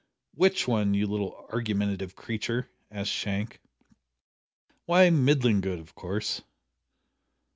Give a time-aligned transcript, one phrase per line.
[0.33, 3.59] "Which one, you little argumentative creature?" asked Shank.
[4.87, 6.41] "Why, middling good of course."